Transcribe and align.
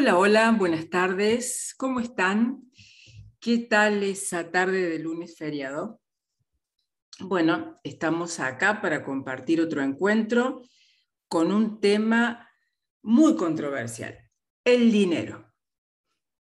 Hola, 0.00 0.16
hola, 0.16 0.50
buenas 0.52 0.88
tardes. 0.88 1.74
¿Cómo 1.76 2.00
están? 2.00 2.72
¿Qué 3.38 3.58
tal 3.58 4.02
esa 4.02 4.50
tarde 4.50 4.88
de 4.88 4.98
lunes 4.98 5.36
feriado? 5.36 6.00
Bueno, 7.18 7.78
estamos 7.84 8.40
acá 8.40 8.80
para 8.80 9.04
compartir 9.04 9.60
otro 9.60 9.82
encuentro 9.82 10.62
con 11.28 11.52
un 11.52 11.80
tema 11.80 12.48
muy 13.02 13.36
controversial, 13.36 14.16
el 14.64 14.90
dinero. 14.90 15.52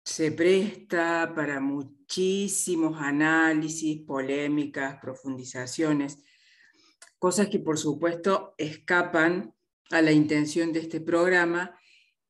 Se 0.06 0.32
presta 0.32 1.34
para 1.36 1.60
muchísimos 1.60 2.98
análisis, 3.02 4.04
polémicas, 4.04 5.00
profundizaciones, 5.02 6.24
cosas 7.20 7.50
que 7.50 7.60
por 7.60 7.78
supuesto 7.78 8.56
escapan 8.58 9.54
a 9.92 10.02
la 10.02 10.14
intención 10.14 10.72
de 10.72 10.80
este 10.80 11.02
programa 11.02 11.78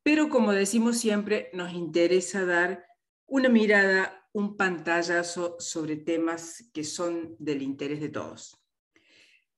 pero 0.03 0.29
como 0.29 0.51
decimos 0.51 0.97
siempre, 0.97 1.49
nos 1.53 1.73
interesa 1.73 2.45
dar 2.45 2.85
una 3.25 3.49
mirada, 3.49 4.27
un 4.33 4.57
pantallazo 4.57 5.55
sobre 5.59 5.95
temas 5.95 6.69
que 6.73 6.83
son 6.83 7.35
del 7.39 7.61
interés 7.61 8.01
de 8.01 8.09
todos. 8.09 8.59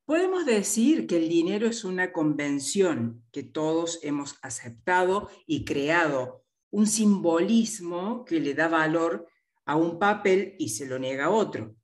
Podemos 0.06 0.46
decir 0.46 1.08
que 1.08 1.18
el 1.18 1.28
dinero 1.30 1.66
es 1.66 1.84
una 1.84 2.12
convención 2.12 3.24
que 3.32 3.42
todos 3.42 4.00
hemos 4.04 4.38
aceptado 4.44 5.30
y 5.48 5.66
creado, 5.66 6.46
un 6.70 6.86
simbolismo 6.86 8.24
que 8.24 8.40
le 8.40 8.54
da 8.54 8.68
valor 8.68 9.28
a 9.66 9.76
un 9.76 9.98
papel 9.98 10.56
y 10.60 10.70
se 10.70 10.86
lo 10.86 11.00
niega 11.00 11.26
a 11.26 11.30
otro. 11.32 11.76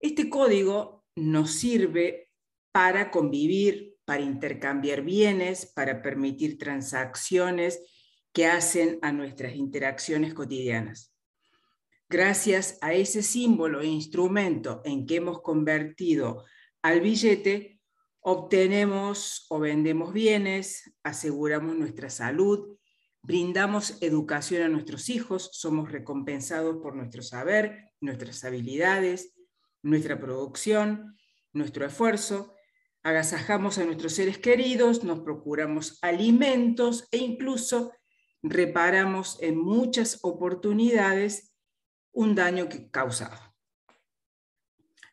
Este 0.00 0.28
código 0.28 1.06
nos 1.16 1.52
sirve 1.52 2.30
para 2.72 3.10
convivir, 3.10 3.91
para 4.04 4.22
intercambiar 4.22 5.02
bienes, 5.02 5.66
para 5.66 6.02
permitir 6.02 6.58
transacciones 6.58 7.80
que 8.32 8.46
hacen 8.46 8.98
a 9.02 9.12
nuestras 9.12 9.54
interacciones 9.54 10.34
cotidianas. 10.34 11.14
Gracias 12.08 12.78
a 12.82 12.92
ese 12.92 13.22
símbolo 13.22 13.80
e 13.80 13.86
instrumento 13.86 14.82
en 14.84 15.06
que 15.06 15.16
hemos 15.16 15.40
convertido 15.40 16.44
al 16.82 17.00
billete, 17.00 17.80
obtenemos 18.20 19.46
o 19.48 19.58
vendemos 19.58 20.12
bienes, 20.12 20.94
aseguramos 21.02 21.76
nuestra 21.76 22.10
salud, 22.10 22.76
brindamos 23.22 23.98
educación 24.02 24.62
a 24.62 24.68
nuestros 24.68 25.08
hijos, 25.08 25.50
somos 25.52 25.90
recompensados 25.90 26.78
por 26.82 26.94
nuestro 26.94 27.22
saber, 27.22 27.92
nuestras 28.00 28.44
habilidades, 28.44 29.34
nuestra 29.82 30.18
producción, 30.18 31.16
nuestro 31.52 31.86
esfuerzo 31.86 32.54
agasajamos 33.02 33.78
a 33.78 33.84
nuestros 33.84 34.14
seres 34.14 34.38
queridos, 34.38 35.04
nos 35.04 35.20
procuramos 35.20 35.98
alimentos 36.02 37.08
e 37.10 37.18
incluso 37.18 37.92
reparamos 38.42 39.38
en 39.40 39.58
muchas 39.58 40.18
oportunidades 40.22 41.54
un 42.12 42.34
daño 42.34 42.68
que 42.68 42.90
causado. 42.90 43.38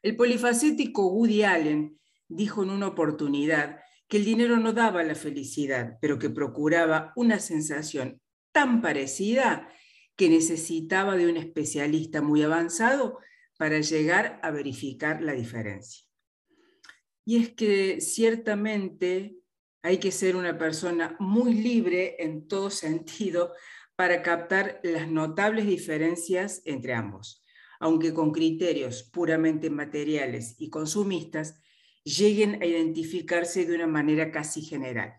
El 0.02 0.16
polifacético 0.16 1.08
Woody 1.08 1.44
Allen 1.44 2.00
dijo 2.28 2.64
en 2.64 2.70
una 2.70 2.88
oportunidad 2.88 3.80
que 4.08 4.18
el 4.18 4.26
dinero 4.26 4.58
no 4.58 4.74
daba 4.74 5.04
la 5.04 5.16
felicidad, 5.16 5.98
pero 6.02 6.18
que 6.18 6.30
procuraba 6.30 7.14
una 7.16 7.40
sensación 7.40 8.22
tan 8.52 8.82
parecida 8.82 9.70
que 10.16 10.30
necesitaba 10.30 11.16
de 11.16 11.30
un 11.30 11.38
especialista 11.38 12.22
muy 12.22 12.44
avanzado 12.44 13.20
para 13.58 13.80
llegar 13.80 14.40
a 14.42 14.52
verificar 14.52 15.22
la 15.22 15.34
diferencia. 15.34 16.09
Y 17.30 17.36
es 17.36 17.50
que 17.52 18.02
ciertamente 18.02 19.38
hay 19.84 20.00
que 20.00 20.12
ser 20.12 20.36
una 20.36 20.58
persona 20.58 21.16
muy 21.20 21.54
libre 21.54 22.16
en 22.18 22.48
todo 22.48 22.72
sentido 22.72 23.54
para 23.96 24.24
captar 24.24 24.80
las 24.82 25.08
notables 25.08 25.68
diferencias 25.68 26.64
entre 26.66 26.96
ambos, 26.96 27.44
aunque 27.80 28.16
con 28.16 28.32
criterios 28.32 29.04
puramente 29.04 29.70
materiales 29.70 30.56
y 30.58 30.72
consumistas 30.72 31.62
lleguen 32.04 32.64
a 32.64 32.66
identificarse 32.66 33.64
de 33.64 33.76
una 33.76 33.86
manera 33.86 34.32
casi 34.32 34.64
general. 34.64 35.14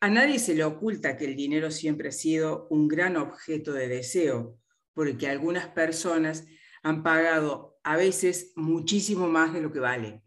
A 0.00 0.10
nadie 0.10 0.40
se 0.40 0.56
le 0.56 0.64
oculta 0.64 1.16
que 1.16 1.26
el 1.26 1.36
dinero 1.36 1.70
siempre 1.70 2.08
ha 2.08 2.12
sido 2.12 2.66
un 2.70 2.88
gran 2.88 3.16
objeto 3.16 3.72
de 3.72 3.86
deseo, 3.86 4.58
porque 4.94 5.28
algunas 5.28 5.68
personas 5.68 6.44
han 6.82 7.04
pagado 7.04 7.78
a 7.84 7.96
veces 7.96 8.52
muchísimo 8.56 9.28
más 9.28 9.54
de 9.54 9.60
lo 9.60 9.70
que 9.70 9.78
vale 9.78 10.24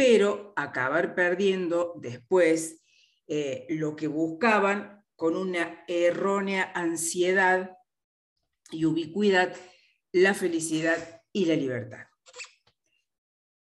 pero 0.00 0.54
acabar 0.56 1.14
perdiendo 1.14 1.92
después 2.00 2.82
eh, 3.28 3.66
lo 3.68 3.96
que 3.96 4.06
buscaban 4.06 5.04
con 5.14 5.36
una 5.36 5.84
errónea 5.86 6.72
ansiedad 6.74 7.76
y 8.70 8.86
ubicuidad, 8.86 9.54
la 10.12 10.32
felicidad 10.32 11.20
y 11.34 11.44
la 11.44 11.54
libertad. 11.54 12.06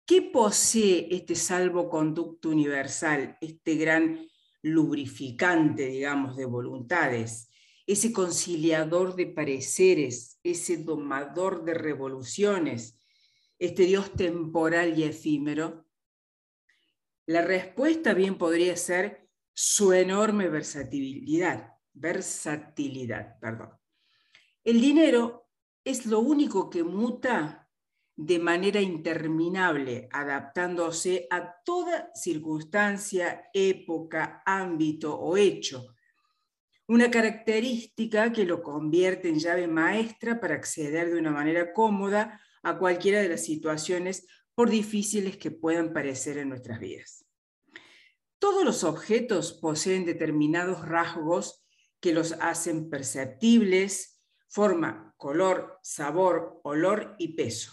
¿Qué 0.07 0.23
posee 0.23 1.09
este 1.11 1.35
salvoconducto 1.35 2.51
universal, 2.51 3.37
este 3.41 3.75
gran 3.75 4.25
lubrificante, 4.63 5.87
digamos, 5.87 6.37
de 6.37 6.45
voluntades, 6.45 7.49
ese 7.85 8.13
conciliador 8.13 9.17
de 9.17 9.27
pareceres, 9.27 10.39
ese 10.45 10.77
domador 10.77 11.65
de 11.65 11.75
revoluciones, 11.75 13.01
este 13.59 13.87
Dios 13.87 14.13
temporal 14.13 14.97
y 14.97 15.03
efímero? 15.03 15.88
La 17.29 17.43
respuesta 17.43 18.15
bien 18.15 18.39
podría 18.39 18.75
ser 18.75 19.29
su 19.53 19.93
enorme 19.93 20.49
versatilidad, 20.49 21.75
versatilidad, 21.93 23.39
perdón. 23.39 23.69
El 24.65 24.81
dinero 24.81 25.51
es 25.85 26.07
lo 26.07 26.21
único 26.21 26.71
que 26.71 26.83
muta 26.83 27.69
de 28.17 28.39
manera 28.39 28.81
interminable, 28.81 30.09
adaptándose 30.11 31.27
a 31.29 31.55
toda 31.63 32.11
circunstancia, 32.15 33.51
época, 33.53 34.43
ámbito 34.47 35.15
o 35.15 35.37
hecho. 35.37 35.97
Una 36.87 37.11
característica 37.11 38.33
que 38.33 38.47
lo 38.47 38.63
convierte 38.63 39.29
en 39.29 39.39
llave 39.39 39.69
maestra 39.69 40.41
para 40.41 40.55
acceder 40.55 41.11
de 41.11 41.19
una 41.19 41.31
manera 41.31 41.75
cómoda 41.75 42.41
a 42.63 42.79
cualquiera 42.79 43.21
de 43.21 43.29
las 43.29 43.45
situaciones 43.45 44.27
por 44.59 44.71
difíciles 44.71 45.37
que 45.37 45.53
puedan 45.53 45.93
parecer 45.93 46.37
en 46.37 46.49
nuestras 46.49 46.81
vidas. 46.81 47.25
Todos 48.41 48.65
los 48.65 48.83
objetos 48.83 49.53
poseen 49.53 50.05
determinados 50.05 50.85
rasgos 50.85 51.65
que 52.01 52.13
los 52.13 52.33
hacen 52.41 52.91
perceptibles, 52.91 54.21
forma, 54.49 55.15
color, 55.17 55.79
sabor, 55.85 56.59
olor 56.65 57.15
y 57.21 57.35
peso. 57.35 57.71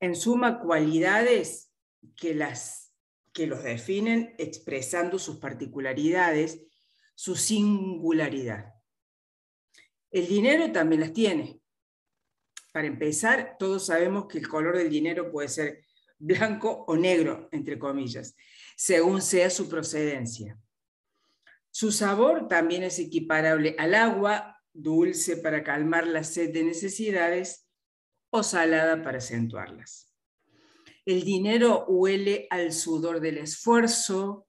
En 0.00 0.16
suma, 0.16 0.60
cualidades 0.60 1.70
que, 2.16 2.34
las, 2.34 2.94
que 3.34 3.46
los 3.46 3.62
definen 3.62 4.34
expresando 4.38 5.18
sus 5.18 5.36
particularidades, 5.36 6.62
su 7.14 7.36
singularidad. 7.36 8.72
El 10.10 10.26
dinero 10.26 10.72
también 10.72 11.02
las 11.02 11.12
tiene, 11.12 11.59
para 12.72 12.86
empezar, 12.86 13.56
todos 13.58 13.86
sabemos 13.86 14.26
que 14.26 14.38
el 14.38 14.48
color 14.48 14.76
del 14.76 14.90
dinero 14.90 15.30
puede 15.30 15.48
ser 15.48 15.84
blanco 16.18 16.84
o 16.86 16.96
negro, 16.96 17.48
entre 17.50 17.78
comillas, 17.78 18.36
según 18.76 19.22
sea 19.22 19.50
su 19.50 19.68
procedencia. 19.68 20.58
Su 21.70 21.92
sabor 21.92 22.48
también 22.48 22.82
es 22.82 22.98
equiparable 22.98 23.74
al 23.78 23.94
agua, 23.94 24.60
dulce 24.72 25.36
para 25.36 25.64
calmar 25.64 26.06
la 26.06 26.24
sed 26.24 26.52
de 26.52 26.64
necesidades 26.64 27.66
o 28.30 28.42
salada 28.42 29.02
para 29.02 29.18
acentuarlas. 29.18 30.12
El 31.04 31.24
dinero 31.24 31.86
huele 31.88 32.46
al 32.50 32.72
sudor 32.72 33.20
del 33.20 33.38
esfuerzo 33.38 34.46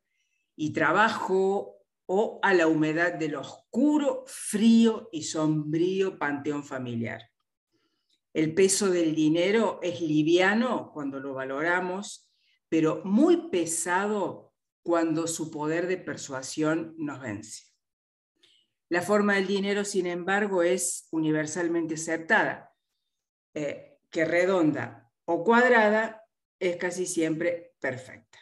y 0.56 0.74
trabajo 0.74 1.78
o 2.06 2.40
a 2.44 2.54
la 2.54 2.68
humedad 2.68 3.14
del 3.14 3.36
oscuro, 3.36 4.26
frío 4.28 5.10
y 5.12 5.24
sombrío 5.24 6.20
panteón 6.20 6.64
familiar. 6.64 7.31
El 8.34 8.54
peso 8.54 8.90
del 8.90 9.14
dinero 9.14 9.80
es 9.82 10.02
liviano 10.02 10.92
cuando 10.94 11.20
lo 11.20 11.34
valoramos, 11.34 12.32
pero 12.70 13.02
muy 13.04 13.50
pesado 13.50 14.54
cuando 14.84 15.28
su 15.28 15.52
poder 15.52 15.88
de 15.88 15.98
persuasión 15.98 16.96
nos 16.98 17.20
vence. 17.20 17.66
La 18.90 19.02
forma 19.02 19.36
del 19.36 19.48
dinero, 19.48 19.86
sin 19.86 20.06
embargo, 20.06 20.64
es 20.64 21.08
universalmente 21.12 21.96
aceptada, 21.96 22.74
eh, 23.54 24.00
que 24.10 24.26
redonda 24.26 25.12
o 25.26 25.44
cuadrada 25.44 26.24
es 26.60 26.78
casi 26.78 27.06
siempre 27.06 27.74
perfecta. 27.80 28.40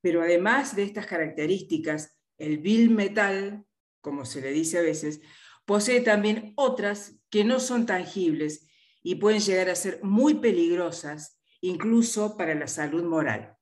Pero 0.00 0.22
además 0.22 0.76
de 0.76 0.82
estas 0.82 1.06
características, 1.06 2.18
el 2.38 2.58
bill 2.58 2.90
metal, 2.90 3.64
como 4.00 4.24
se 4.24 4.40
le 4.40 4.50
dice 4.50 4.78
a 4.78 4.82
veces, 4.82 5.20
posee 5.64 6.00
también 6.00 6.52
otras 6.56 7.16
que 7.34 7.42
no 7.42 7.58
son 7.58 7.84
tangibles 7.84 8.68
y 9.02 9.16
pueden 9.16 9.40
llegar 9.40 9.68
a 9.68 9.74
ser 9.74 9.98
muy 10.04 10.34
peligrosas, 10.34 11.40
incluso 11.60 12.36
para 12.36 12.54
la 12.54 12.68
salud 12.68 13.02
moral. 13.02 13.56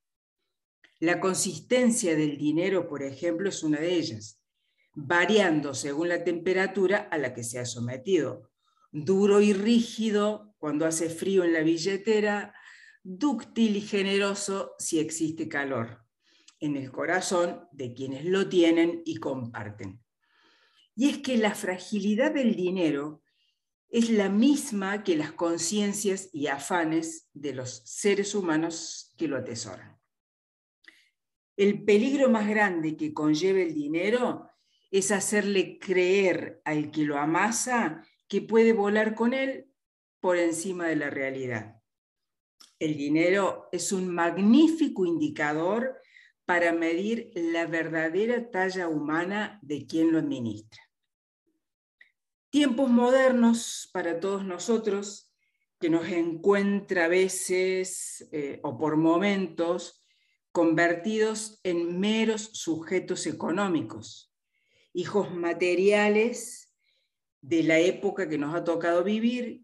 La 1.01 1.21
consistencia 1.21 2.15
del 2.15 2.37
dinero, 2.37 2.87
por 2.87 3.03
ejemplo, 3.03 3.49
es 3.49 3.63
una 3.63 3.81
de 3.81 3.95
ellas. 3.95 4.43
variando 4.95 5.73
según 5.73 6.11
la 6.11 6.23
temperatura 6.23 7.09
a 7.11 7.17
la 7.17 7.33
que 7.33 7.43
se 7.45 7.59
ha 7.59 7.65
sometido. 7.65 8.51
Duro 8.91 9.41
y 9.41 9.55
rígido 9.55 10.55
cuando 10.59 10.85
hace 10.85 11.09
frío 11.09 11.43
en 11.43 11.55
la 11.55 11.63
billetera, 11.63 12.55
dúctil 13.03 13.77
y 13.77 13.81
generoso 13.81 14.75
si 14.79 14.99
existe 14.99 15.49
calor, 15.49 16.05
en 16.61 16.77
el 16.77 16.93
corazón 16.93 17.69
de 17.73 17.95
quienes 17.95 18.27
lo 18.27 18.51
tienen 18.51 19.01
y 19.07 19.17
comparten. 19.17 20.03
Y 20.95 21.09
es 21.09 21.19
que 21.23 21.39
la 21.39 21.55
fragilidad 21.55 22.35
del 22.35 22.55
dinero 22.55 23.22
es 23.93 24.09
la 24.09 24.31
misma 24.31 25.05
que 25.05 25.17
las 25.17 25.33
conciencias 25.33 26.31
y 26.33 26.47
afanes 26.47 27.29
de 27.35 27.53
los 27.53 27.83
seres 27.85 28.35
humanos 28.35 29.13
que 29.19 29.29
lo 29.29 29.37
atesoran. 29.37 30.01
El 31.59 31.85
peligro 31.85 32.31
más 32.31 32.49
grande 32.49 32.97
que 32.97 33.13
conlleva 33.13 33.61
el 33.61 33.75
dinero 33.75 34.49
es 34.91 35.11
hacerle 35.11 35.79
creer 35.79 36.63
al 36.65 36.91
que 36.91 37.05
lo 37.05 37.19
amasa 37.19 38.03
que 38.29 38.41
puede 38.41 38.73
volar 38.73 39.15
con 39.15 39.35
él 39.35 39.71
por 40.21 40.39
encima 40.39 40.87
de 40.87 40.97
la 40.97 41.11
realidad. 41.11 41.77
El 42.79 42.97
dinero 42.97 43.69
es 43.73 43.93
un 43.93 44.09
magnífico 44.09 45.05
indicador 45.05 46.01
para 46.47 46.73
medir 46.73 47.31
la 47.35 47.67
verdadera 47.67 48.51
talla 48.51 48.89
humana 48.89 49.59
de 49.63 49.87
quien 49.87 50.13
lo 50.13 50.19
administra. 50.19 50.82
Tiempos 52.53 52.91
modernos 52.91 53.89
para 53.95 54.21
todos 54.21 54.45
nosotros, 54.45 55.33
que 55.81 55.89
nos 55.89 56.07
encuentra 56.09 57.07
a 57.07 57.09
veces 57.09 58.29
eh, 58.31 58.61
o 58.63 58.77
por 58.77 58.99
momentos 58.99 60.05
convertidos 60.53 61.61
en 61.63 61.99
meros 61.99 62.51
sujetos 62.53 63.27
económicos, 63.27 64.35
hijos 64.93 65.35
materiales 65.35 66.75
de 67.41 67.63
la 67.63 67.79
época 67.79 68.29
que 68.29 68.37
nos 68.37 68.55
ha 68.55 68.65
tocado 68.65 69.03
vivir, 69.03 69.63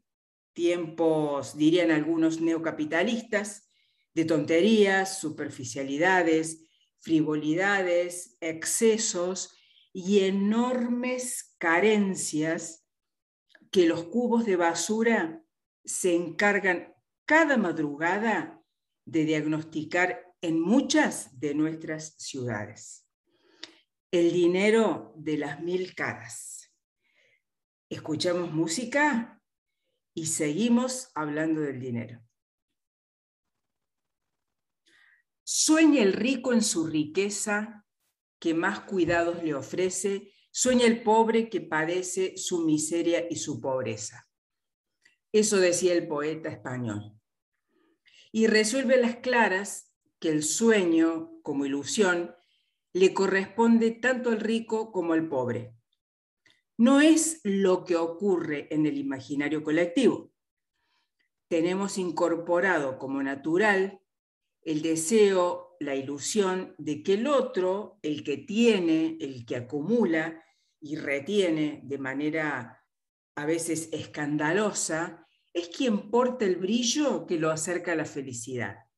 tiempos, 0.54 1.58
dirían 1.58 1.90
algunos 1.90 2.40
neocapitalistas, 2.40 3.70
de 4.14 4.24
tonterías, 4.24 5.20
superficialidades, 5.20 6.64
frivolidades, 7.00 8.38
excesos 8.40 9.57
y 10.00 10.20
enormes 10.20 11.56
carencias 11.58 12.86
que 13.72 13.88
los 13.88 14.04
cubos 14.04 14.46
de 14.46 14.54
basura 14.54 15.42
se 15.84 16.14
encargan 16.14 16.94
cada 17.24 17.56
madrugada 17.56 18.62
de 19.04 19.24
diagnosticar 19.24 20.36
en 20.40 20.60
muchas 20.60 21.40
de 21.40 21.52
nuestras 21.56 22.14
ciudades. 22.16 23.08
El 24.12 24.32
dinero 24.32 25.14
de 25.16 25.36
las 25.36 25.60
mil 25.62 25.92
caras. 25.96 26.72
Escuchamos 27.90 28.52
música 28.52 29.42
y 30.14 30.26
seguimos 30.26 31.10
hablando 31.16 31.60
del 31.60 31.80
dinero. 31.80 32.22
Sueña 35.42 36.04
el 36.04 36.12
rico 36.12 36.52
en 36.52 36.62
su 36.62 36.86
riqueza, 36.86 37.84
que 38.38 38.54
más 38.54 38.80
cuidados 38.80 39.42
le 39.42 39.54
ofrece, 39.54 40.32
sueña 40.50 40.86
el 40.86 41.02
pobre 41.02 41.48
que 41.48 41.60
padece 41.60 42.36
su 42.36 42.64
miseria 42.64 43.26
y 43.28 43.36
su 43.36 43.60
pobreza. 43.60 44.28
Eso 45.32 45.58
decía 45.58 45.92
el 45.92 46.08
poeta 46.08 46.48
español. 46.48 47.12
Y 48.32 48.46
resuelve 48.46 48.96
las 48.96 49.16
claras 49.16 49.92
que 50.18 50.30
el 50.30 50.42
sueño, 50.42 51.40
como 51.42 51.66
ilusión, 51.66 52.34
le 52.92 53.14
corresponde 53.14 53.90
tanto 53.90 54.30
al 54.30 54.40
rico 54.40 54.90
como 54.92 55.12
al 55.12 55.28
pobre. 55.28 55.74
No 56.76 57.00
es 57.00 57.40
lo 57.44 57.84
que 57.84 57.96
ocurre 57.96 58.72
en 58.72 58.86
el 58.86 58.96
imaginario 58.98 59.62
colectivo. 59.62 60.32
Tenemos 61.48 61.98
incorporado 61.98 62.98
como 62.98 63.22
natural 63.22 64.00
el 64.62 64.82
deseo, 64.82 65.67
la 65.80 65.94
ilusión 65.94 66.74
de 66.78 67.02
que 67.02 67.14
el 67.14 67.26
otro, 67.26 67.98
el 68.02 68.24
que 68.24 68.38
tiene, 68.38 69.16
el 69.20 69.44
que 69.46 69.56
acumula 69.56 70.44
y 70.80 70.96
retiene 70.96 71.80
de 71.84 71.98
manera 71.98 72.84
a 73.34 73.46
veces 73.46 73.88
escandalosa, 73.92 75.26
es 75.52 75.68
quien 75.68 76.10
porta 76.10 76.44
el 76.44 76.56
brillo 76.56 77.26
que 77.26 77.38
lo 77.38 77.50
acerca 77.50 77.92
a 77.92 77.96
la 77.96 78.04
felicidad. 78.04 78.88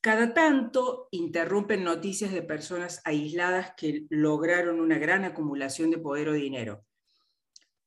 Cada 0.00 0.32
tanto 0.32 1.08
interrumpen 1.10 1.84
noticias 1.84 2.32
de 2.32 2.42
personas 2.42 3.02
aisladas 3.04 3.74
que 3.76 4.06
lograron 4.08 4.80
una 4.80 4.98
gran 4.98 5.24
acumulación 5.24 5.90
de 5.90 5.98
poder 5.98 6.30
o 6.30 6.32
dinero. 6.32 6.86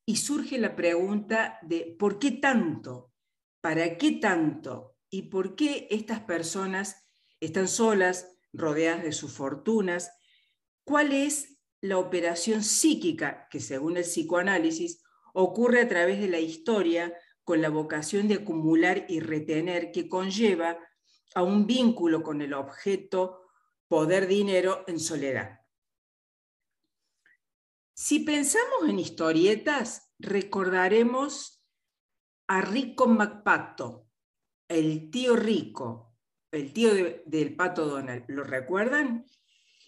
Y 0.05 0.17
surge 0.17 0.59
la 0.59 0.75
pregunta 0.75 1.57
de 1.63 1.95
¿por 1.97 2.19
qué 2.19 2.31
tanto? 2.31 3.13
¿Para 3.61 3.97
qué 3.97 4.13
tanto? 4.13 4.92
Y 5.13 5.21
por 5.21 5.55
qué 5.55 5.87
estas 5.91 6.21
personas 6.21 7.05
están 7.39 7.67
solas, 7.67 8.35
rodeadas 8.51 9.03
de 9.03 9.11
sus 9.11 9.31
fortunas, 9.31 10.11
cuál 10.83 11.13
es 11.13 11.59
la 11.81 11.99
operación 11.99 12.63
psíquica 12.63 13.47
que 13.51 13.59
según 13.59 13.97
el 13.97 14.05
psicoanálisis 14.05 15.03
ocurre 15.35 15.81
a 15.81 15.87
través 15.87 16.19
de 16.19 16.29
la 16.29 16.39
historia 16.39 17.13
con 17.43 17.61
la 17.61 17.69
vocación 17.69 18.27
de 18.27 18.35
acumular 18.35 19.05
y 19.07 19.19
retener 19.19 19.91
que 19.91 20.09
conlleva 20.09 20.79
a 21.35 21.43
un 21.43 21.67
vínculo 21.67 22.23
con 22.23 22.41
el 22.41 22.55
objeto 22.55 23.43
poder 23.87 24.25
dinero 24.25 24.83
en 24.87 24.99
soledad. 24.99 25.59
Si 27.93 28.21
pensamos 28.21 28.89
en 28.89 28.97
historietas, 28.97 30.11
recordaremos 30.17 31.63
a 32.47 32.61
Rico 32.61 33.05
MacPato, 33.05 34.07
el 34.73 35.11
tío 35.11 35.35
rico, 35.35 36.15
el 36.51 36.73
tío 36.73 36.89
del 37.25 37.55
pato 37.55 37.85
Donald, 37.85 38.25
¿lo 38.27 38.43
recuerdan? 38.43 39.25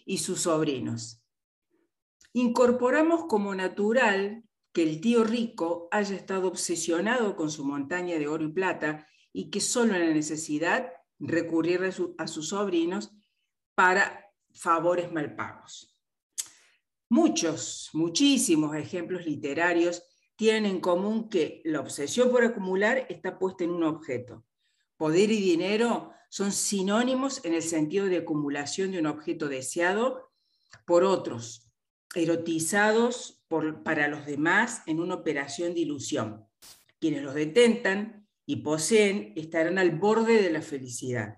Y 0.06 0.20
sus 0.20 0.42
sobrinos. 0.42 1.24
Incorporamos 2.34 3.26
como 3.26 3.56
natural 3.56 4.44
que 4.72 4.84
el 4.84 5.02
tío 5.02 5.24
rico 5.24 5.88
haya 5.90 6.16
estado 6.16 6.48
obsesionado 6.48 7.36
con 7.36 7.50
su 7.50 7.66
montaña 7.66 8.20
de 8.20 8.28
oro 8.28 8.44
y 8.44 8.52
plata 8.52 9.08
y 9.34 9.50
que 9.50 9.60
solo 9.60 9.96
en 9.96 10.08
la 10.08 10.14
necesidad 10.14 10.92
recurrir 11.18 11.82
a, 12.18 12.28
sus 12.28 12.50
sobrinos 12.50 13.12
para 13.74 14.32
favores 14.54 15.12
mal 15.12 15.36
pagos. 15.36 15.98
Muchos, 17.10 17.90
muchísimos 17.94 18.76
ejemplos 18.76 19.26
literarios 19.26 20.04
tienen 20.36 20.66
en 20.66 20.82
común 20.82 21.30
que 21.30 21.62
la 21.66 21.80
obsesión 21.80 22.30
por 22.30 22.44
acumular 22.44 23.06
está 23.10 23.40
puesta 23.40 23.64
en 23.64 23.72
un 23.72 23.84
objeto. 23.84 24.46
Poder 24.98 25.32
y 25.32 25.42
dinero 25.42 26.12
son 26.30 26.52
sinónimos 26.52 27.44
en 27.46 27.54
el 27.54 27.62
sentido 27.62 28.06
de 28.06 28.18
acumulación 28.18 28.92
de 28.92 29.00
un 29.00 29.08
objeto 29.08 29.48
deseado 29.48 30.32
por 30.86 31.04
otros, 31.04 31.72
erotizados 32.14 33.46
para 33.84 34.08
los 34.08 34.26
demás 34.26 34.82
en 34.86 35.00
una 35.00 35.16
operación 35.16 35.74
de 35.74 35.82
ilusión. 35.82 36.46
Quienes 37.00 37.24
los 37.24 37.36
detentan 37.36 38.28
y 38.46 38.58
poseen 38.58 39.34
estarán 39.36 39.78
al 39.78 39.92
borde 39.92 40.42
de 40.42 40.52
la 40.52 40.62
felicidad. 40.62 41.38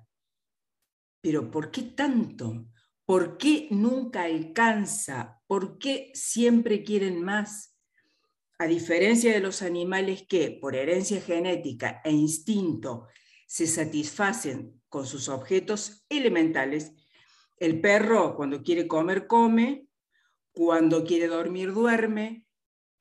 Pero 1.21 1.49
¿por 1.49 1.71
qué 1.71 1.81
tanto? 1.83 2.67
¿Por 3.05 3.37
qué 3.37 3.67
nunca 3.71 4.23
alcanza? 4.23 5.41
¿Por 5.47 5.77
qué 5.79 6.11
siempre 6.13 6.83
quieren 6.83 7.23
más? 7.23 7.77
A 8.59 8.65
diferencia 8.65 9.31
de 9.31 9.39
los 9.39 9.61
animales 9.61 10.25
que, 10.27 10.51
por 10.51 10.75
herencia 10.75 11.21
genética 11.21 12.01
e 12.03 12.11
instinto, 12.11 13.07
se 13.47 13.65
satisfacen 13.65 14.79
con 14.89 15.07
sus 15.07 15.29
objetos 15.29 16.05
elementales. 16.09 16.91
El 17.57 17.81
perro 17.81 18.35
cuando 18.35 18.61
quiere 18.61 18.87
comer 18.87 19.25
come, 19.25 19.87
cuando 20.51 21.03
quiere 21.03 21.27
dormir 21.27 21.73
duerme. 21.73 22.45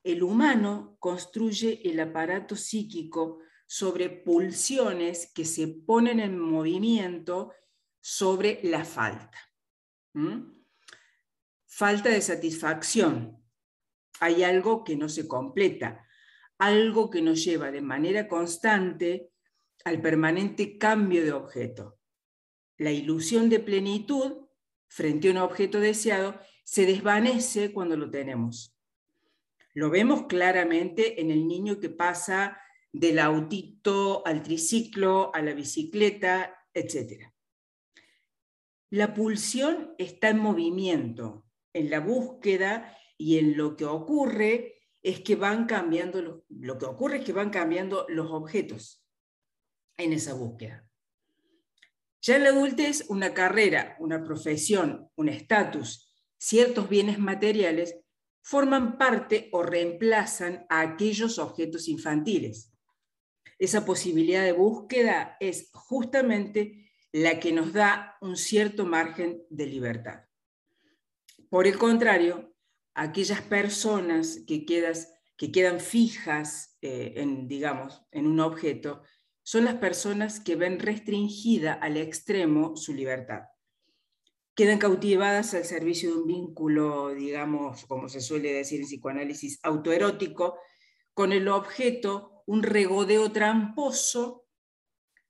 El 0.03 0.23
humano 0.23 0.95
construye 0.99 1.81
el 1.83 1.99
aparato 1.99 2.55
psíquico 2.55 3.39
sobre 3.67 4.09
pulsiones 4.09 5.31
que 5.33 5.43
se 5.43 5.67
ponen 5.67 6.21
en 6.21 6.39
movimiento 6.39 7.53
sobre 7.99 8.61
la 8.63 8.85
falta. 8.85 9.37
Falta 11.65 12.09
de 12.09 12.21
satisfacción. 12.21 13.43
Hay 14.21 14.43
algo 14.43 14.85
que 14.85 14.95
no 14.95 15.09
se 15.09 15.27
completa, 15.27 16.07
algo 16.57 17.09
que 17.09 17.21
nos 17.21 17.43
lleva 17.43 17.69
de 17.69 17.81
manera 17.81 18.29
constante 18.29 19.33
al 19.85 20.01
permanente 20.01 20.77
cambio 20.77 21.23
de 21.23 21.31
objeto. 21.31 21.97
La 22.77 22.91
ilusión 22.91 23.49
de 23.49 23.59
plenitud 23.59 24.47
frente 24.87 25.27
a 25.27 25.31
un 25.31 25.37
objeto 25.37 25.79
deseado 25.79 26.39
se 26.63 26.85
desvanece 26.85 27.71
cuando 27.71 27.95
lo 27.97 28.09
tenemos. 28.09 28.75
Lo 29.73 29.89
vemos 29.89 30.25
claramente 30.27 31.21
en 31.21 31.31
el 31.31 31.47
niño 31.47 31.79
que 31.79 31.89
pasa 31.89 32.59
del 32.91 33.19
autito 33.19 34.25
al 34.25 34.43
triciclo, 34.43 35.31
a 35.33 35.41
la 35.41 35.53
bicicleta, 35.53 36.65
etc. 36.73 37.31
La 38.89 39.13
pulsión 39.13 39.93
está 39.97 40.29
en 40.29 40.39
movimiento, 40.39 41.45
en 41.73 41.89
la 41.89 41.99
búsqueda 41.99 42.97
y 43.17 43.37
en 43.37 43.57
lo 43.57 43.75
que 43.75 43.85
ocurre 43.85 44.81
es 45.01 45.21
que 45.21 45.35
van 45.35 45.65
cambiando, 45.65 46.43
lo 46.49 46.77
que 46.77 46.85
ocurre 46.85 47.17
es 47.17 47.25
que 47.25 47.33
van 47.33 47.49
cambiando 47.49 48.05
los 48.09 48.31
objetos 48.31 49.06
en 49.97 50.13
esa 50.13 50.33
búsqueda. 50.33 50.87
Ya 52.21 52.35
en 52.35 52.43
la 52.43 52.49
adultez, 52.49 53.05
una 53.09 53.33
carrera, 53.33 53.95
una 53.99 54.23
profesión, 54.23 55.09
un 55.15 55.29
estatus, 55.29 56.13
ciertos 56.37 56.89
bienes 56.89 57.19
materiales 57.19 57.95
forman 58.41 58.97
parte 58.97 59.49
o 59.51 59.63
reemplazan 59.63 60.65
a 60.69 60.81
aquellos 60.81 61.39
objetos 61.39 61.87
infantiles. 61.87 62.73
Esa 63.59 63.85
posibilidad 63.85 64.43
de 64.43 64.51
búsqueda 64.51 65.35
es 65.39 65.69
justamente 65.73 66.91
la 67.11 67.39
que 67.39 67.51
nos 67.51 67.73
da 67.73 68.17
un 68.21 68.37
cierto 68.37 68.85
margen 68.85 69.43
de 69.49 69.65
libertad. 69.65 70.21
Por 71.49 71.65
el 71.65 71.77
contrario, 71.77 72.53
aquellas 72.93 73.41
personas 73.41 74.39
que, 74.45 74.65
que 74.65 75.51
quedan 75.51 75.79
fijas 75.79 76.77
eh, 76.81 77.13
en, 77.17 77.47
digamos, 77.47 78.03
en 78.11 78.27
un 78.27 78.39
objeto 78.39 79.01
son 79.47 79.63
las 79.63 79.75
personas 79.75 80.41
que 80.41 80.57
ven 80.57 80.77
restringida 80.77 81.71
al 81.71 81.95
extremo 81.95 82.75
su 82.75 82.93
libertad 82.93 83.43
quedan 84.57 84.79
cautivadas 84.79 85.53
al 85.53 85.65
servicio 85.65 86.09
de 86.09 86.17
un 86.17 86.27
vínculo, 86.27 87.13
digamos, 87.13 87.85
como 87.85 88.09
se 88.09 88.21
suele 88.21 88.51
decir 88.51 88.81
en 88.81 88.87
psicoanálisis, 88.87 89.59
autoerótico, 89.61 90.57
con 91.13 91.31
el 91.31 91.47
objeto 91.47 92.41
un 92.47 92.63
regodeo 92.63 93.31
tramposo, 93.31 94.47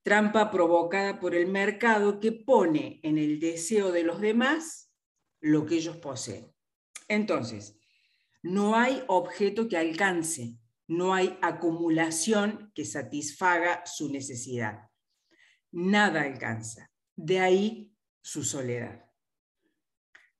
trampa 0.02 0.50
provocada 0.50 1.20
por 1.20 1.34
el 1.34 1.46
mercado 1.46 2.20
que 2.20 2.32
pone 2.32 3.00
en 3.02 3.18
el 3.18 3.38
deseo 3.38 3.92
de 3.92 4.02
los 4.02 4.18
demás 4.22 4.90
lo 5.40 5.66
que 5.66 5.74
ellos 5.74 5.98
poseen. 5.98 6.50
Entonces, 7.06 7.78
no 8.42 8.76
hay 8.76 9.02
objeto 9.08 9.68
que 9.68 9.76
alcance, 9.76 10.57
no 10.88 11.14
hay 11.14 11.38
acumulación 11.42 12.72
que 12.74 12.84
satisfaga 12.84 13.84
su 13.84 14.10
necesidad. 14.10 14.88
Nada 15.70 16.22
alcanza. 16.22 16.90
De 17.14 17.40
ahí 17.40 17.92
su 18.22 18.42
soledad. 18.42 19.04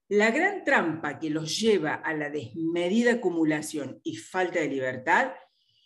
La 0.09 0.31
gran 0.31 0.65
trampa 0.65 1.19
que 1.19 1.29
los 1.29 1.61
lleva 1.61 1.95
a 1.95 2.15
la 2.15 2.31
desmedida 2.31 3.15
acumulación 3.15 4.01
y 4.03 4.17
falta 4.17 4.59
de 4.61 4.69
libertad 4.69 5.33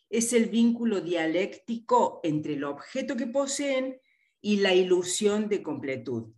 es 0.09 0.33
el 0.33 0.47
vínculo 0.47 1.01
dialéctico 1.01 2.21
entre 2.23 2.55
el 2.55 2.63
objeto 2.63 3.17
que 3.17 3.27
poseen 3.27 4.01
y 4.41 4.59
la 4.59 4.75
ilusión 4.75 5.49
de 5.49 5.63
completud, 5.63 6.35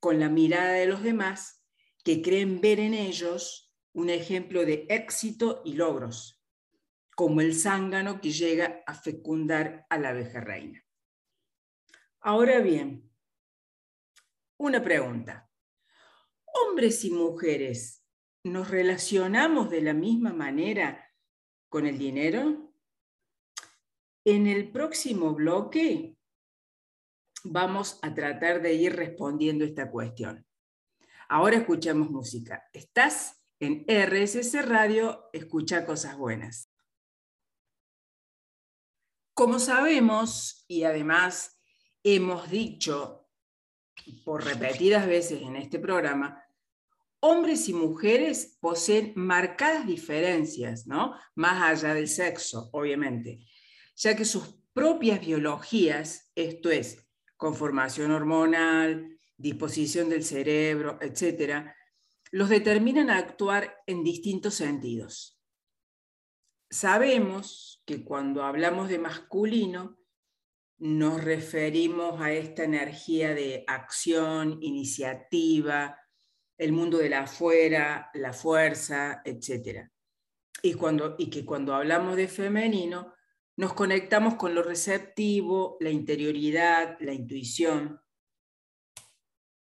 con 0.00 0.18
la 0.18 0.28
mirada 0.28 0.72
de 0.72 0.86
los 0.86 1.02
demás 1.02 1.62
que 2.02 2.22
creen 2.22 2.60
ver 2.60 2.80
en 2.80 2.94
ellos 2.94 3.72
un 3.92 4.10
ejemplo 4.10 4.64
de 4.64 4.86
éxito 4.88 5.62
y 5.64 5.74
logros, 5.74 6.41
como 7.14 7.40
el 7.40 7.54
zángano 7.54 8.20
que 8.20 8.30
llega 8.30 8.82
a 8.86 8.94
fecundar 8.94 9.86
a 9.90 9.98
la 9.98 10.10
abeja 10.10 10.40
reina. 10.40 10.82
Ahora 12.20 12.60
bien, 12.60 13.10
una 14.58 14.82
pregunta 14.82 15.50
hombres 16.52 17.04
y 17.04 17.10
mujeres, 17.10 18.04
¿nos 18.44 18.70
relacionamos 18.70 19.70
de 19.70 19.82
la 19.82 19.94
misma 19.94 20.32
manera 20.32 21.10
con 21.68 21.86
el 21.86 21.98
dinero? 21.98 22.72
En 24.24 24.46
el 24.46 24.70
próximo 24.70 25.34
bloque 25.34 26.16
vamos 27.44 27.98
a 28.02 28.14
tratar 28.14 28.62
de 28.62 28.74
ir 28.74 28.94
respondiendo 28.94 29.64
esta 29.64 29.90
cuestión. 29.90 30.46
Ahora 31.28 31.56
escuchamos 31.56 32.10
música. 32.10 32.68
Estás 32.72 33.42
en 33.58 33.84
RSS 33.88 34.66
Radio, 34.66 35.28
escucha 35.32 35.86
cosas 35.86 36.16
buenas. 36.16 36.71
Como 39.34 39.58
sabemos, 39.58 40.64
y 40.68 40.84
además 40.84 41.58
hemos 42.02 42.50
dicho 42.50 43.30
por 44.24 44.44
repetidas 44.44 45.06
veces 45.06 45.40
en 45.42 45.56
este 45.56 45.78
programa, 45.78 46.44
hombres 47.20 47.68
y 47.68 47.72
mujeres 47.72 48.58
poseen 48.60 49.12
marcadas 49.14 49.86
diferencias, 49.86 50.86
¿no? 50.86 51.14
Más 51.34 51.62
allá 51.62 51.94
del 51.94 52.08
sexo, 52.08 52.68
obviamente, 52.72 53.40
ya 53.96 54.14
que 54.16 54.24
sus 54.24 54.54
propias 54.74 55.20
biologías, 55.20 56.30
esto 56.34 56.70
es, 56.70 57.06
conformación 57.36 58.10
hormonal, 58.10 59.18
disposición 59.36 60.10
del 60.10 60.24
cerebro, 60.24 60.98
etcétera, 61.00 61.74
los 62.32 62.48
determinan 62.48 63.08
a 63.08 63.18
actuar 63.18 63.82
en 63.86 64.04
distintos 64.04 64.54
sentidos. 64.54 65.31
Sabemos 66.72 67.82
que 67.84 68.02
cuando 68.02 68.44
hablamos 68.44 68.88
de 68.88 68.98
masculino, 68.98 69.98
nos 70.78 71.22
referimos 71.22 72.18
a 72.18 72.32
esta 72.32 72.64
energía 72.64 73.34
de 73.34 73.62
acción, 73.66 74.56
iniciativa, 74.62 75.98
el 76.56 76.72
mundo 76.72 76.96
de 76.96 77.10
la 77.10 77.24
afuera, 77.24 78.10
la 78.14 78.32
fuerza, 78.32 79.20
etc. 79.26 79.86
Y, 80.62 80.72
cuando, 80.72 81.14
y 81.18 81.28
que 81.28 81.44
cuando 81.44 81.74
hablamos 81.74 82.16
de 82.16 82.26
femenino, 82.26 83.12
nos 83.58 83.74
conectamos 83.74 84.36
con 84.36 84.54
lo 84.54 84.62
receptivo, 84.62 85.76
la 85.78 85.90
interioridad, 85.90 86.96
la 87.00 87.12
intuición. 87.12 88.00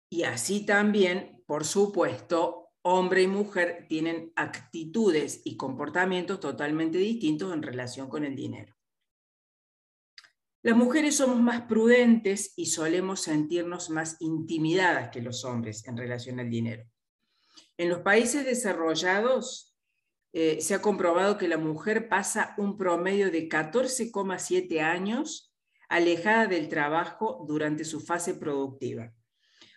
Y 0.09 0.23
así 0.23 0.65
también, 0.65 1.43
por 1.49 1.65
supuesto, 1.65 2.62
hombre 2.83 3.23
y 3.23 3.29
mujer 3.29 3.87
tienen 3.89 4.33
actitudes 4.37 5.41
y 5.45 5.57
comportamientos 5.57 6.41
totalmente 6.41 6.99
distintos 6.99 7.53
en 7.53 7.63
relación 7.63 8.09
con 8.09 8.25
el 8.25 8.37
dinero. 8.37 8.75
Las 10.65 10.77
mujeres 10.77 11.17
somos 11.17 11.41
más 11.41 11.63
prudentes 11.63 12.53
y 12.57 12.67
solemos 12.67 13.23
sentirnos 13.23 13.91
más 13.91 14.17
intimidadas 14.21 15.11
que 15.11 15.21
los 15.21 15.45
hombres 15.45 15.87
en 15.89 15.97
relación 15.97 16.39
al 16.39 16.51
dinero. 16.51 16.85
En 17.77 17.89
los 17.89 18.01
países 18.01 18.45
desarrollados 18.45 19.77
eh, 20.33 20.61
se 20.61 20.75
ha 20.75 20.81
comprobado 20.81 21.37
que 21.37 21.49
la 21.49 21.59
mujer 21.59 22.09
pasa 22.09 22.55
un 22.59 22.79
promedio 22.79 23.31
de 23.31 23.49
14,7 23.49 24.81
años 24.81 25.53
alejada 25.89 26.47
del 26.47 26.69
trabajo 26.69 27.45
durante 27.47 27.85
su 27.85 28.01
fase 28.01 28.35
productiva, 28.35 29.13